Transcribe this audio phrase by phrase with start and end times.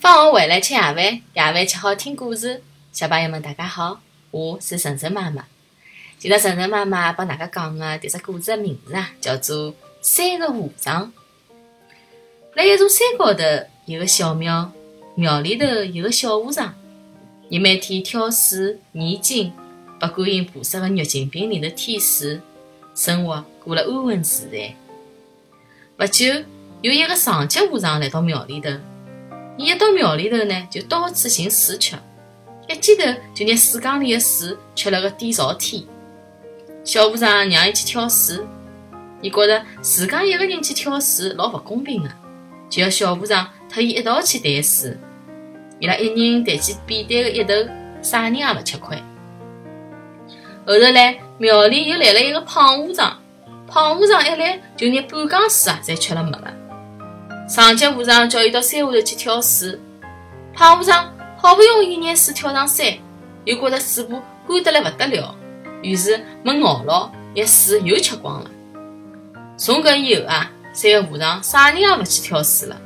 [0.00, 2.62] 放学回来吃夜饭，夜饭吃好听故事。
[2.92, 5.44] 小朋友们，大家好，我是晨晨妈妈。
[6.20, 11.06] 今朝晨晨妈妈帮大家讲的迭只故事的名字啊，叫做《三个和尚》。
[12.54, 13.42] 辣一座山高头
[13.86, 14.70] 有个小庙，
[15.16, 16.72] 庙里头有个小和尚，
[17.48, 19.52] 伊每天挑水、念经，
[19.98, 22.40] 拨观音菩萨的玉净瓶里头添水，
[22.94, 24.76] 生活过了安稳自在。
[25.98, 26.26] 勿久，
[26.82, 28.70] 有一个上级和尚来到庙里头。
[29.58, 31.96] 伊一到庙里头呢，就到处寻水吃，
[32.68, 33.02] 一记头
[33.34, 35.82] 就拿水缸里的水吃了个底朝天。
[36.84, 38.38] 小和尚让伊去挑水，
[39.20, 42.08] 伊觉着自家一个人去挑水老勿公平个，
[42.70, 44.96] 就要小和尚特伊一道去抬水。
[45.80, 47.52] 伊拉一人抬起扁担个一头，
[48.00, 48.96] 啥人也勿吃亏。
[50.64, 53.20] 后头来庙里又来了一个胖和尚，
[53.66, 56.47] 胖和尚一来就拿半缸水啊，侪吃了没了。
[57.48, 59.78] 上级和尚叫伊到山下头去挑水，
[60.52, 62.86] 胖和尚好不容易拿水挑上山，
[63.46, 65.34] 又觉着水部干得来勿得了，
[65.80, 68.50] 于是没熬牢，拿水又吃光了。
[69.56, 72.78] 从搿以后啊，三个和尚啥人也勿去挑水了，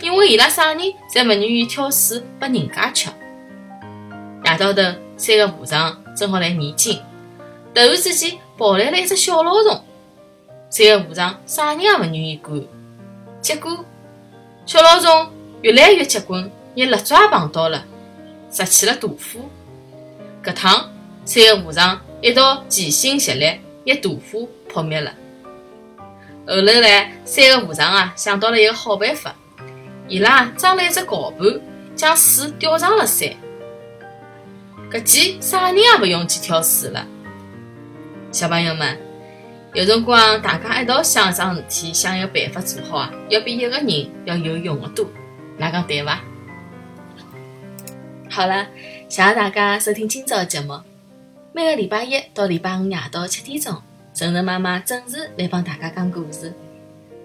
[0.00, 0.78] 因为伊拉啥人
[1.14, 3.08] 侪勿愿意挑水拨人家吃。
[4.44, 4.82] 夜到头，
[5.16, 7.00] 三个和尚正好来念经，
[7.72, 9.84] 突然之间跑来了一只小老虫，
[10.70, 12.60] 三个和尚啥人也勿愿意管，
[13.40, 13.84] 结果。
[14.68, 15.30] 小老鼠
[15.62, 17.82] 越来越结棍，拿蜡烛也碰到了，
[18.52, 19.16] 拾起了大火。
[20.44, 20.92] 搿趟
[21.24, 23.46] 三个和尚一道齐心协力，
[23.86, 25.10] 拿大火扑灭了。
[26.46, 29.34] 后头来，三个和尚啊想到了一个好办法，
[30.06, 31.60] 伊拉装了一只镐盘，
[31.96, 33.26] 将水吊上了山。
[34.90, 37.06] 搿记啥人也勿用去挑水了。
[38.30, 39.07] 小朋友们。
[39.74, 43.86] 有辰光，大家一道想桩事体，想一个办法做好啊，要比一个人
[44.24, 45.06] 要有用的多，
[45.58, 46.20] 哪讲对伐？
[48.30, 48.66] 好了，
[49.10, 50.80] 谢谢大家收听今朝的节目。
[51.52, 53.74] 每个礼拜一到礼拜五夜到七点钟，
[54.14, 56.52] 晨晨妈妈准时来帮大家讲故事。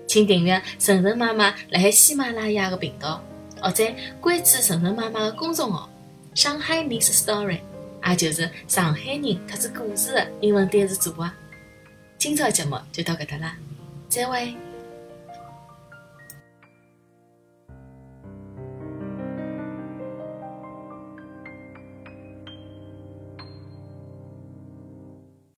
[0.06, 3.24] 请订阅晨晨妈妈辣海喜马拉雅的频道，
[3.62, 3.86] 或者
[4.20, 5.90] 关注晨晨妈妈的公众号
[6.36, 7.60] “上海 Miss Story”，
[8.06, 11.34] 也就是上海人特子故事的英文单词组啊。
[12.24, 13.58] 今朝节目就到搿搭啦，
[14.08, 14.56] 再会。